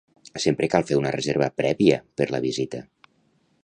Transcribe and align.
Sempre 0.45 0.69
cal 0.75 0.85
fer 0.91 0.97
una 1.01 1.13
reserva 1.17 1.51
prèvia 1.63 2.01
per 2.21 2.31
la 2.35 2.43
visita. 2.51 2.85